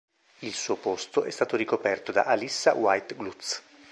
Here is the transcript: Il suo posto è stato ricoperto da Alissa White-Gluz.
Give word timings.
Il 0.39 0.55
suo 0.55 0.77
posto 0.77 1.25
è 1.25 1.29
stato 1.29 1.55
ricoperto 1.55 2.11
da 2.11 2.23
Alissa 2.23 2.73
White-Gluz. 2.73 3.61